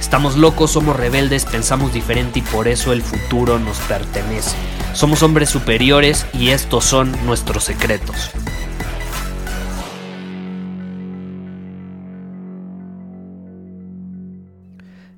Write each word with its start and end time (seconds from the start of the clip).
Estamos 0.00 0.36
locos, 0.36 0.72
somos 0.72 0.96
rebeldes, 0.96 1.44
pensamos 1.44 1.92
diferente 1.92 2.38
y 2.38 2.42
por 2.42 2.66
eso 2.66 2.92
el 2.92 3.02
futuro 3.02 3.58
nos 3.58 3.78
pertenece. 3.80 4.56
Somos 4.94 5.22
hombres 5.22 5.50
superiores 5.50 6.26
y 6.32 6.48
estos 6.48 6.86
son 6.86 7.14
nuestros 7.26 7.64
secretos. 7.64 8.30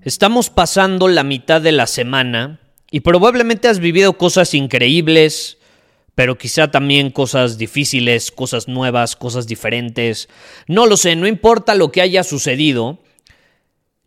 Estamos 0.03 0.51
pasando 0.51 1.07
la 1.07 1.23
mitad 1.23 1.61
de 1.63 1.71
la 1.71 1.87
semana 1.87 2.59
y 2.91 3.01
probablemente 3.01 3.69
has 3.69 3.79
vivido 3.79 4.19
cosas 4.19 4.53
increíbles, 4.53 5.59
pero 6.17 6.37
quizá 6.37 6.73
también 6.73 7.11
cosas 7.11 7.57
difíciles, 7.57 8.33
cosas 8.33 8.67
nuevas, 8.67 9.15
cosas 9.15 9.47
diferentes. 9.47 10.29
No 10.67 10.87
lo 10.87 10.97
sé, 10.97 11.15
no 11.15 11.29
importa 11.29 11.77
lo 11.77 11.93
que 11.93 12.03
haya 12.03 12.25
sucedido. 12.25 12.99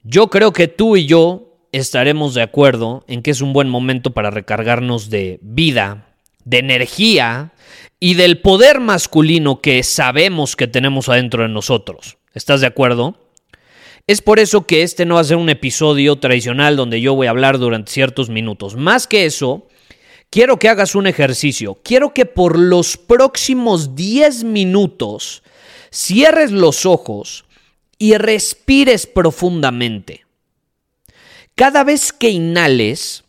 Yo 0.08 0.28
creo 0.28 0.54
que 0.54 0.68
tú 0.68 0.98
y 0.98 1.08
yo 1.08 1.58
estaremos 1.72 2.36
de 2.36 2.44
acuerdo 2.44 3.04
en 3.08 3.24
que 3.24 3.32
es 3.32 3.42
un 3.42 3.54
buen 3.54 3.70
momento 3.70 4.12
para 4.12 4.30
recargarnos 4.30 5.10
de 5.10 5.40
vida, 5.42 6.14
de 6.44 6.60
energía 6.60 7.54
y 8.00 8.14
del 8.14 8.40
poder 8.40 8.80
masculino 8.80 9.62
que 9.62 9.82
sabemos 9.82 10.56
que 10.56 10.68
tenemos 10.68 11.10
adentro 11.10 11.42
de 11.42 11.50
nosotros. 11.50 12.20
¿Estás 12.36 12.62
de 12.62 12.68
acuerdo? 12.68 13.18
Es 14.06 14.22
por 14.22 14.38
eso 14.38 14.68
que 14.68 14.84
este 14.84 15.08
no 15.08 15.16
va 15.16 15.22
a 15.22 15.24
ser 15.24 15.38
un 15.38 15.50
episodio 15.50 16.18
tradicional 16.18 16.76
donde 16.76 17.02
yo 17.02 17.16
voy 17.16 17.26
a 17.26 17.32
hablar 17.32 17.58
durante 17.58 17.92
ciertos 17.92 18.30
minutos. 18.30 18.76
Más 18.76 19.08
que 19.08 19.26
eso, 19.26 19.68
quiero 20.30 20.60
que 20.60 20.70
hagas 20.70 20.94
un 20.94 21.08
ejercicio. 21.08 21.80
Quiero 21.84 22.14
que 22.14 22.28
por 22.28 22.60
los 22.60 22.96
próximos 22.96 23.96
10 23.96 24.44
minutos 24.44 25.42
cierres 25.90 26.52
los 26.52 26.86
ojos 26.86 27.46
y 27.98 28.16
respires 28.18 29.08
profundamente. 29.08 30.26
Cada 31.56 31.84
vez 31.84 32.12
que 32.12 32.30
inhales, 32.30 33.24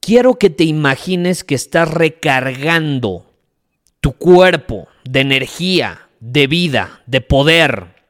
quiero 0.00 0.38
que 0.38 0.50
te 0.50 0.64
imagines 0.64 1.44
que 1.44 1.54
estás 1.54 1.90
recargando 1.90 3.26
tu 4.00 4.12
cuerpo 4.12 4.88
de 5.04 5.20
energía, 5.20 6.08
de 6.20 6.46
vida, 6.46 7.02
de 7.06 7.20
poder 7.20 8.00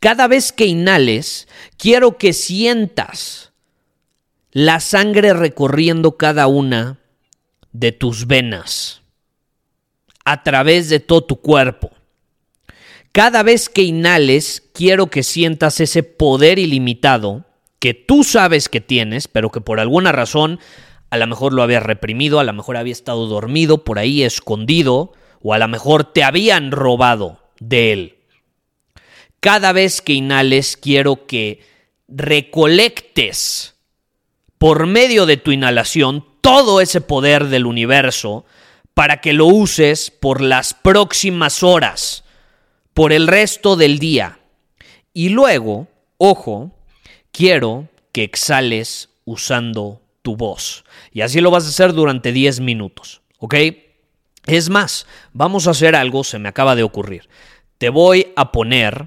cada 0.00 0.28
vez 0.28 0.52
que 0.52 0.66
inhales, 0.66 1.48
quiero 1.76 2.18
que 2.18 2.32
sientas 2.32 3.52
la 4.52 4.78
sangre 4.78 5.34
recorriendo 5.34 6.16
cada 6.16 6.46
una 6.46 6.98
de 7.72 7.90
tus 7.92 8.26
venas 8.26 9.02
a 10.24 10.42
través 10.44 10.88
de 10.88 11.00
todo 11.00 11.24
tu 11.24 11.40
cuerpo. 11.40 11.90
Cada 13.18 13.42
vez 13.42 13.68
que 13.68 13.82
inhales, 13.82 14.62
quiero 14.72 15.08
que 15.08 15.24
sientas 15.24 15.80
ese 15.80 16.04
poder 16.04 16.60
ilimitado 16.60 17.46
que 17.80 17.92
tú 17.92 18.22
sabes 18.22 18.68
que 18.68 18.80
tienes, 18.80 19.26
pero 19.26 19.50
que 19.50 19.60
por 19.60 19.80
alguna 19.80 20.12
razón 20.12 20.60
a 21.10 21.16
lo 21.16 21.26
mejor 21.26 21.52
lo 21.52 21.64
habías 21.64 21.82
reprimido, 21.82 22.38
a 22.38 22.44
lo 22.44 22.52
mejor 22.52 22.76
había 22.76 22.92
estado 22.92 23.26
dormido 23.26 23.82
por 23.82 23.98
ahí 23.98 24.22
escondido, 24.22 25.14
o 25.42 25.52
a 25.52 25.58
lo 25.58 25.66
mejor 25.66 26.04
te 26.04 26.22
habían 26.22 26.70
robado 26.70 27.40
de 27.58 27.92
él. 27.92 28.18
Cada 29.40 29.72
vez 29.72 30.00
que 30.00 30.12
inhales 30.12 30.76
quiero 30.76 31.26
que 31.26 31.66
recolectes 32.06 33.74
por 34.58 34.86
medio 34.86 35.26
de 35.26 35.38
tu 35.38 35.50
inhalación 35.50 36.24
todo 36.40 36.80
ese 36.80 37.00
poder 37.00 37.46
del 37.46 37.66
universo 37.66 38.44
para 38.94 39.20
que 39.20 39.32
lo 39.32 39.46
uses 39.46 40.12
por 40.12 40.40
las 40.40 40.72
próximas 40.72 41.64
horas, 41.64 42.22
por 42.98 43.12
el 43.12 43.28
resto 43.28 43.76
del 43.76 44.00
día. 44.00 44.40
Y 45.14 45.28
luego, 45.28 45.86
ojo, 46.16 46.72
quiero 47.30 47.86
que 48.10 48.24
exhales 48.24 49.10
usando 49.24 50.02
tu 50.22 50.34
voz. 50.34 50.84
Y 51.12 51.20
así 51.20 51.40
lo 51.40 51.52
vas 51.52 51.64
a 51.64 51.68
hacer 51.68 51.92
durante 51.92 52.32
10 52.32 52.58
minutos, 52.58 53.22
¿ok? 53.38 53.54
Es 54.46 54.68
más, 54.68 55.06
vamos 55.32 55.68
a 55.68 55.70
hacer 55.70 55.94
algo, 55.94 56.24
se 56.24 56.40
me 56.40 56.48
acaba 56.48 56.74
de 56.74 56.82
ocurrir. 56.82 57.28
Te 57.78 57.88
voy 57.88 58.32
a 58.34 58.50
poner 58.50 59.06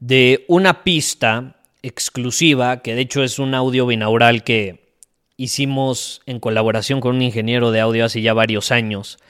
de 0.00 0.44
una 0.48 0.82
pista 0.82 1.60
exclusiva, 1.82 2.82
que 2.82 2.96
de 2.96 3.02
hecho 3.02 3.22
es 3.22 3.38
un 3.38 3.54
audio 3.54 3.86
binaural 3.86 4.42
que 4.42 4.96
hicimos 5.36 6.22
en 6.26 6.40
colaboración 6.40 7.00
con 7.00 7.14
un 7.14 7.22
ingeniero 7.22 7.70
de 7.70 7.78
audio 7.78 8.06
hace 8.06 8.20
ya 8.20 8.34
varios 8.34 8.72
años 8.72 9.20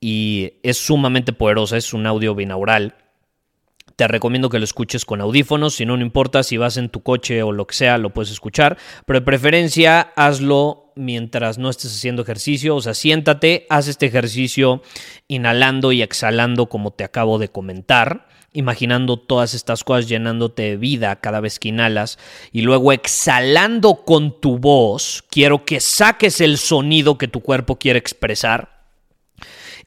y 0.00 0.54
es 0.62 0.78
sumamente 0.78 1.32
poderosa, 1.32 1.76
es 1.76 1.92
un 1.92 2.06
audio 2.06 2.34
binaural. 2.34 2.94
Te 3.96 4.06
recomiendo 4.08 4.50
que 4.50 4.58
lo 4.58 4.64
escuches 4.64 5.06
con 5.06 5.22
audífonos, 5.22 5.74
si 5.74 5.86
no, 5.86 5.96
no 5.96 6.02
importa 6.02 6.42
si 6.42 6.58
vas 6.58 6.76
en 6.76 6.90
tu 6.90 7.02
coche 7.02 7.42
o 7.42 7.52
lo 7.52 7.66
que 7.66 7.74
sea, 7.74 7.96
lo 7.96 8.10
puedes 8.10 8.30
escuchar, 8.30 8.76
pero 9.06 9.20
de 9.20 9.24
preferencia 9.24 10.12
hazlo 10.16 10.92
mientras 10.96 11.56
no 11.56 11.70
estés 11.70 11.94
haciendo 11.94 12.22
ejercicio, 12.22 12.76
o 12.76 12.80
sea, 12.82 12.92
siéntate, 12.92 13.66
haz 13.70 13.88
este 13.88 14.06
ejercicio 14.06 14.82
inhalando 15.28 15.92
y 15.92 16.02
exhalando 16.02 16.66
como 16.66 16.90
te 16.90 17.04
acabo 17.04 17.38
de 17.38 17.48
comentar 17.48 18.26
imaginando 18.56 19.18
todas 19.18 19.52
estas 19.52 19.84
cosas 19.84 20.08
llenándote 20.08 20.62
de 20.62 20.76
vida 20.78 21.16
cada 21.16 21.40
vez 21.40 21.58
que 21.58 21.68
inhalas 21.68 22.18
y 22.52 22.62
luego 22.62 22.90
exhalando 22.92 23.96
con 24.06 24.40
tu 24.40 24.58
voz, 24.58 25.24
quiero 25.30 25.64
que 25.64 25.80
saques 25.80 26.40
el 26.40 26.56
sonido 26.56 27.18
que 27.18 27.28
tu 27.28 27.40
cuerpo 27.40 27.76
quiere 27.76 27.98
expresar. 27.98 28.75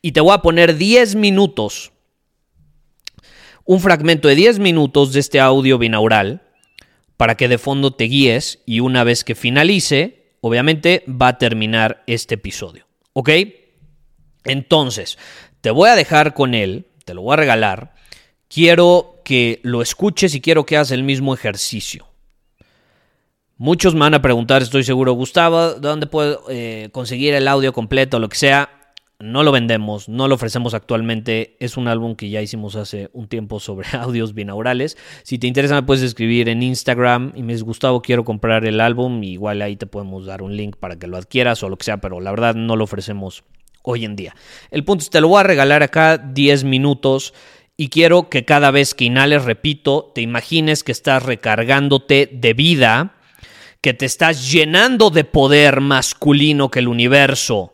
Y 0.02 0.14
te 0.14 0.22
voy 0.22 0.34
a 0.34 0.42
poner 0.42 0.78
10 0.78 1.16
minutos, 1.16 1.92
un 3.66 3.80
fragmento 3.80 4.28
de 4.28 4.36
10 4.36 4.60
minutos 4.60 5.14
de 5.14 5.20
este 5.20 5.40
audio 5.40 5.78
binaural 5.78 6.42
para 7.18 7.36
que 7.36 7.48
de 7.48 7.58
fondo 7.58 7.92
te 7.92 8.06
guíes 8.06 8.60
y 8.66 8.80
una 8.80 9.04
vez 9.04 9.24
que 9.24 9.36
finalice, 9.36 10.34
obviamente 10.42 11.04
va 11.08 11.30
a 11.30 11.38
terminar 11.38 12.04
este 12.08 12.36
episodio. 12.36 12.88
¿Ok? 13.14 13.30
Entonces, 14.46 15.18
te 15.62 15.72
voy 15.72 15.90
a 15.90 15.96
dejar 15.96 16.34
con 16.34 16.54
él, 16.54 16.88
te 17.04 17.14
lo 17.14 17.22
voy 17.22 17.34
a 17.34 17.38
regalar 17.38 18.00
quiero 18.50 19.22
que 19.24 19.62
lo 19.64 19.82
escuches 19.82 20.36
y 20.36 20.42
quiero 20.42 20.66
que 20.66 20.76
hagas 20.76 20.92
el 20.92 21.04
mismo 21.04 21.34
ejercicio. 21.34 22.08
Muchos 23.58 23.94
me 23.94 24.02
van 24.02 24.14
a 24.14 24.22
preguntar, 24.22 24.62
estoy 24.62 24.84
seguro, 24.84 25.14
Gustavo, 25.14 25.74
¿dónde 25.76 26.08
puedo 26.08 26.44
eh, 26.50 26.90
conseguir 26.92 27.34
el 27.34 27.48
audio 27.48 27.74
completo 27.74 28.18
o 28.18 28.20
lo 28.20 28.30
que 28.30 28.38
sea? 28.38 28.70
No 29.22 29.44
lo 29.44 29.52
vendemos, 29.52 30.08
no 30.08 30.30
lo 30.30 30.36
ofrecemos 30.36 30.74
actualmente. 30.74 31.58
Es 31.60 31.76
un 31.76 31.90
álbum 31.90 32.16
que 32.16 32.30
ya 32.30 32.42
hicimos 32.42 32.78
hace 32.78 33.10
un 33.12 33.28
tiempo 33.28 33.60
sobre 33.60 33.90
audios 33.98 34.34
binaurales. 34.34 34.98
Si 35.24 35.38
te 35.38 35.46
interesa, 35.46 35.76
me 35.76 35.84
puedes 35.84 36.04
escribir 36.04 36.48
en 36.48 36.64
Instagram 36.64 37.34
y 37.36 37.44
me 37.44 37.52
dices, 37.52 37.64
Gustavo, 37.64 38.02
quiero 38.02 38.24
comprar 38.24 38.64
el 38.64 38.80
álbum. 38.80 39.22
igual 39.24 39.62
ahí 39.62 39.76
te 39.76 39.88
podemos 39.88 40.26
dar 40.26 40.42
un 40.42 40.56
link 40.56 40.78
para 40.78 40.98
que 40.98 41.08
lo 41.08 41.18
adquieras 41.18 41.62
o 41.64 41.68
lo 41.68 41.76
que 41.76 41.84
sea, 41.84 41.98
pero 41.98 42.22
la 42.22 42.32
verdad 42.32 42.56
no 42.56 42.78
lo 42.78 42.86
ofrecemos 42.86 43.44
hoy 43.84 44.06
en 44.06 44.16
día. 44.16 44.38
El 44.72 44.86
punto 44.86 45.04
es, 45.04 45.10
te 45.10 45.20
lo 45.20 45.28
voy 45.28 45.42
a 45.42 45.44
regalar 45.44 45.84
acá 45.84 46.18
10 46.18 46.64
minutos 46.64 47.34
y 47.76 47.90
quiero 47.90 48.30
que 48.30 48.46
cada 48.46 48.72
vez 48.72 48.96
que 48.96 49.04
inhales, 49.04 49.44
repito, 49.44 50.14
te 50.16 50.22
imagines 50.22 50.82
que 50.82 50.94
estás 50.94 51.24
recargándote 51.24 52.30
de 52.32 52.54
vida, 52.54 53.16
que 53.82 53.94
te 53.94 54.06
estás 54.06 54.50
llenando 54.50 55.10
de 55.10 55.26
poder 55.26 55.82
masculino 55.82 56.72
que 56.72 56.80
el 56.80 56.88
universo 56.88 57.74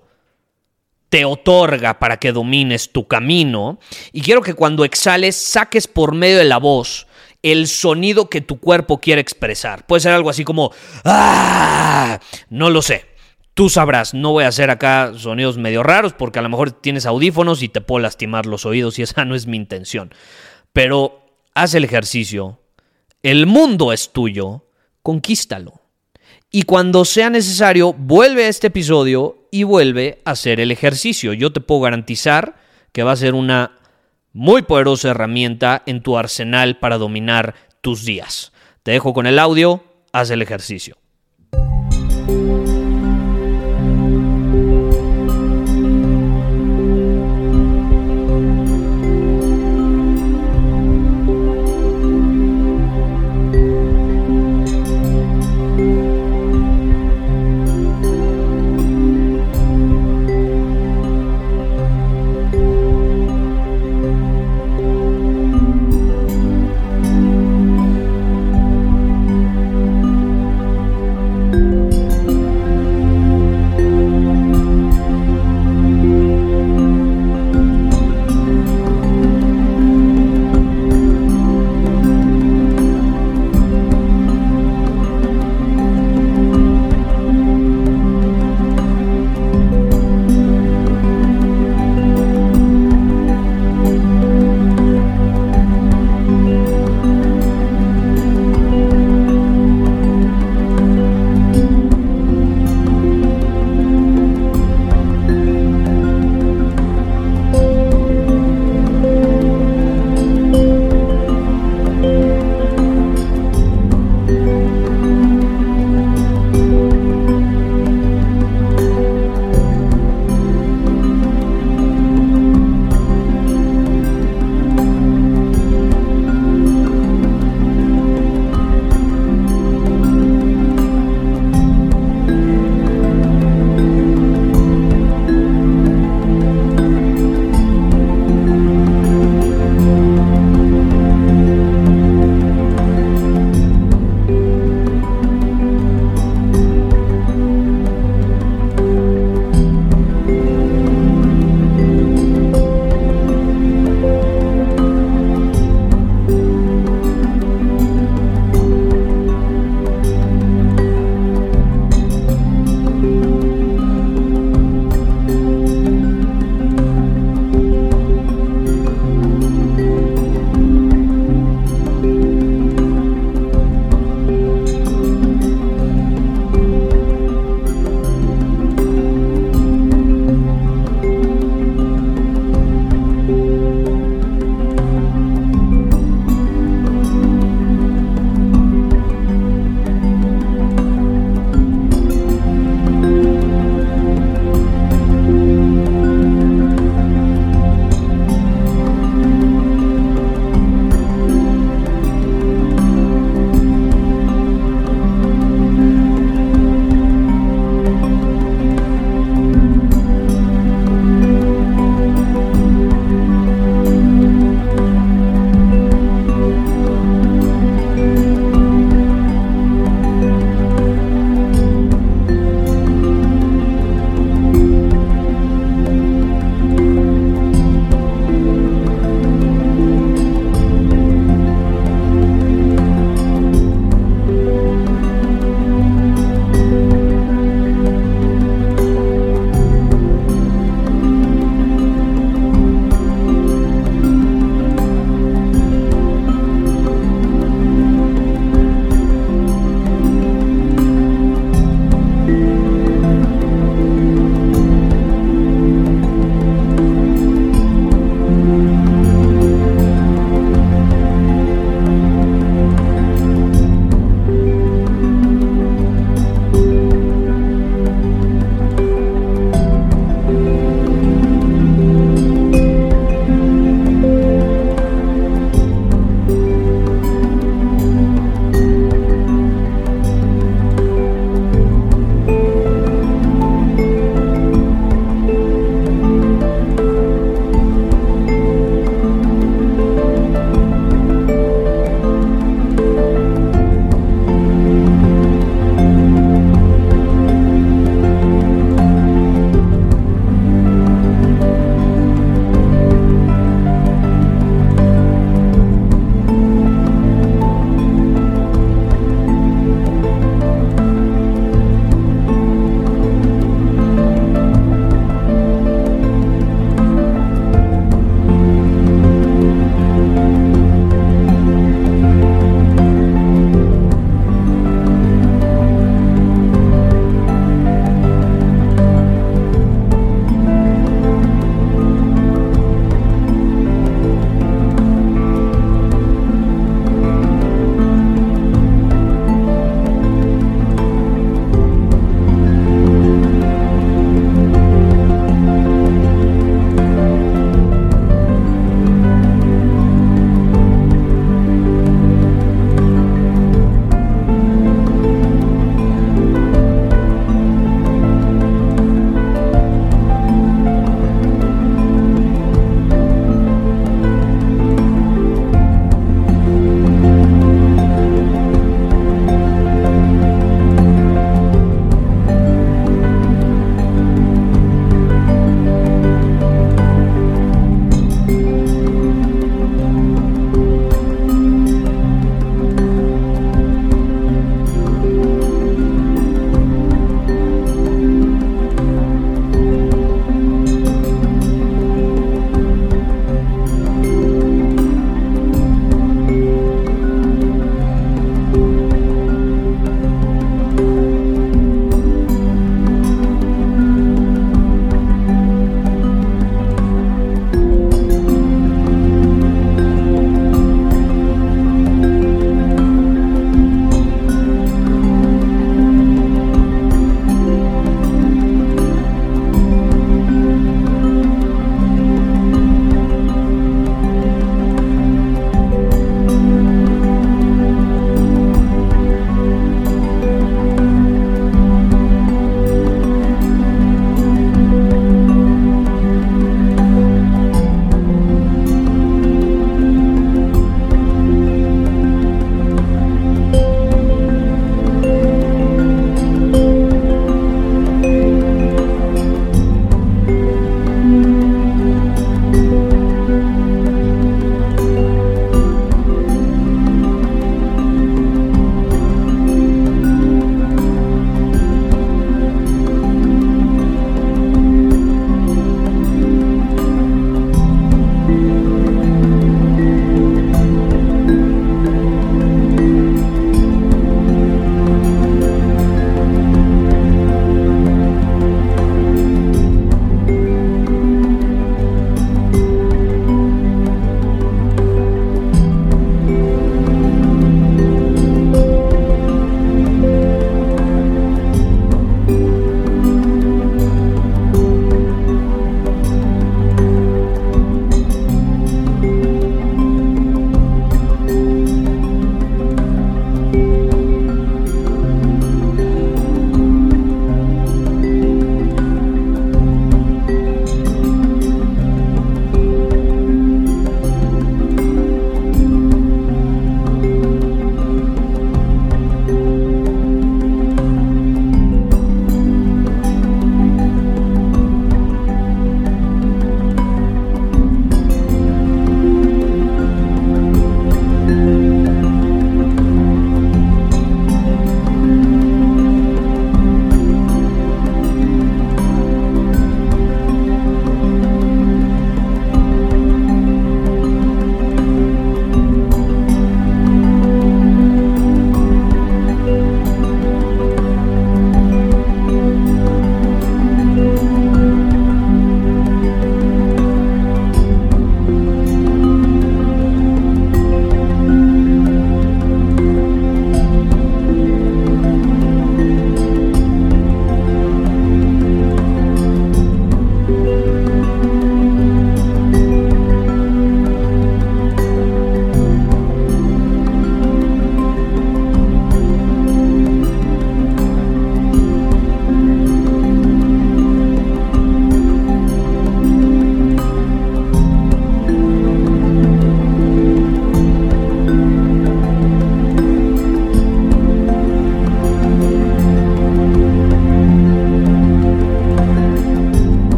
te 1.09 1.25
otorga 1.25 1.99
para 1.99 2.17
que 2.17 2.31
domines 2.31 2.91
tu 2.91 3.07
camino. 3.07 3.79
Y 4.11 4.21
quiero 4.21 4.41
que 4.41 4.53
cuando 4.53 4.85
exhales 4.85 5.35
saques 5.35 5.87
por 5.87 6.13
medio 6.13 6.37
de 6.37 6.45
la 6.45 6.57
voz 6.57 7.07
el 7.45 7.67
sonido 7.67 8.27
que 8.27 8.41
tu 8.41 8.59
cuerpo 8.59 8.99
quiere 8.99 9.21
expresar. 9.21 9.85
Puede 9.85 9.99
ser 9.99 10.13
algo 10.13 10.31
así 10.31 10.43
como, 10.43 10.71
¡ah! 11.03 12.19
No 12.49 12.71
lo 12.71 12.81
sé. 12.81 13.05
Tú 13.53 13.69
sabrás, 13.69 14.15
no 14.15 14.31
voy 14.31 14.45
a 14.45 14.47
hacer 14.47 14.71
acá 14.71 15.13
sonidos 15.15 15.59
medio 15.59 15.83
raros 15.83 16.13
porque 16.13 16.39
a 16.39 16.41
lo 16.41 16.49
mejor 16.49 16.71
tienes 16.71 17.05
audífonos 17.05 17.61
y 17.61 17.69
te 17.69 17.81
puedo 17.81 17.99
lastimar 17.99 18.47
los 18.47 18.65
oídos 18.65 18.97
y 18.97 19.03
esa 19.03 19.25
no 19.25 19.35
es 19.35 19.45
mi 19.45 19.57
intención. 19.57 20.11
Pero 20.73 21.23
haz 21.53 21.75
el 21.75 21.83
ejercicio. 21.83 22.59
El 23.21 23.45
mundo 23.45 23.93
es 23.93 24.11
tuyo, 24.11 24.65
conquístalo. 25.03 25.81
y 26.51 26.63
cuando 26.63 27.05
sea 27.05 27.29
necesario, 27.29 27.93
vuelve 27.93 28.45
a 28.45 28.47
este 28.47 28.67
episodio 28.67 29.44
y 29.55 29.63
vuelve 29.63 30.21
a 30.25 30.31
hacer 30.31 30.59
el 30.59 30.69
ejercicio. 30.69 31.31
Yo 31.31 31.53
te 31.53 31.61
puedo 31.61 31.79
garantizar 31.79 32.55
que 32.91 33.03
va 33.03 33.13
a 33.13 33.15
ser 33.15 33.35
una 33.35 33.79
muy 34.33 34.63
poderosa 34.63 35.11
herramienta 35.11 35.81
en 35.85 36.01
tu 36.01 36.17
arsenal 36.17 36.77
para 36.77 36.97
dominar 36.97 37.55
tus 37.79 38.03
días. 38.03 38.51
Te 38.83 38.91
dejo 38.91 39.13
con 39.13 39.27
el 39.27 39.39
audio, 39.39 39.81
haz 40.11 40.29
el 40.31 40.41
ejercicio. 40.41 40.97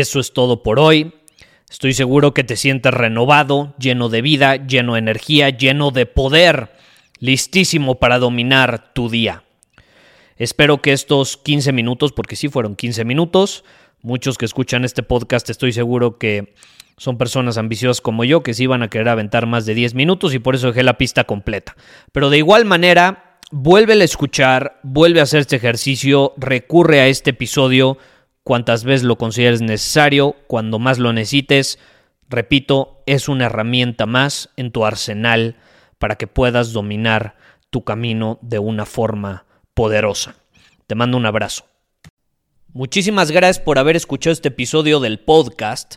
Eso 0.00 0.18
es 0.18 0.32
todo 0.32 0.62
por 0.62 0.80
hoy. 0.80 1.12
Estoy 1.70 1.92
seguro 1.92 2.32
que 2.32 2.42
te 2.42 2.56
sientes 2.56 2.92
renovado, 2.94 3.74
lleno 3.78 4.08
de 4.08 4.22
vida, 4.22 4.56
lleno 4.56 4.94
de 4.94 5.00
energía, 5.00 5.50
lleno 5.50 5.90
de 5.90 6.06
poder, 6.06 6.72
listísimo 7.18 7.96
para 7.96 8.18
dominar 8.18 8.94
tu 8.94 9.10
día. 9.10 9.44
Espero 10.38 10.80
que 10.80 10.92
estos 10.94 11.36
15 11.36 11.72
minutos, 11.72 12.12
porque 12.12 12.34
sí 12.34 12.48
fueron 12.48 12.76
15 12.76 13.04
minutos, 13.04 13.62
muchos 14.00 14.38
que 14.38 14.46
escuchan 14.46 14.86
este 14.86 15.02
podcast 15.02 15.50
estoy 15.50 15.74
seguro 15.74 16.16
que 16.16 16.54
son 16.96 17.18
personas 17.18 17.58
ambiciosas 17.58 18.00
como 18.00 18.24
yo 18.24 18.42
que 18.42 18.54
sí 18.54 18.66
van 18.66 18.82
a 18.82 18.88
querer 18.88 19.10
aventar 19.10 19.44
más 19.44 19.66
de 19.66 19.74
10 19.74 19.94
minutos 19.94 20.32
y 20.32 20.38
por 20.38 20.54
eso 20.54 20.68
dejé 20.68 20.82
la 20.82 20.96
pista 20.96 21.24
completa. 21.24 21.76
Pero 22.12 22.30
de 22.30 22.38
igual 22.38 22.64
manera, 22.64 23.38
vuelve 23.50 23.92
a 23.92 24.02
escuchar, 24.02 24.80
vuelve 24.82 25.20
a 25.20 25.24
hacer 25.24 25.40
este 25.40 25.56
ejercicio, 25.56 26.32
recurre 26.38 27.00
a 27.00 27.06
este 27.06 27.30
episodio 27.30 27.98
cuantas 28.44 28.84
veces 28.84 29.04
lo 29.04 29.16
consideres 29.16 29.60
necesario, 29.62 30.36
cuando 30.46 30.78
más 30.78 30.98
lo 30.98 31.12
necesites. 31.12 31.78
Repito, 32.28 33.02
es 33.06 33.28
una 33.28 33.46
herramienta 33.46 34.06
más 34.06 34.50
en 34.56 34.70
tu 34.70 34.84
arsenal 34.84 35.56
para 35.98 36.16
que 36.16 36.26
puedas 36.26 36.72
dominar 36.72 37.36
tu 37.70 37.84
camino 37.84 38.38
de 38.42 38.58
una 38.58 38.86
forma 38.86 39.44
poderosa. 39.74 40.34
Te 40.86 40.94
mando 40.94 41.16
un 41.16 41.26
abrazo. 41.26 41.64
Muchísimas 42.72 43.32
gracias 43.32 43.58
por 43.58 43.78
haber 43.78 43.96
escuchado 43.96 44.32
este 44.32 44.48
episodio 44.48 45.00
del 45.00 45.18
podcast. 45.18 45.96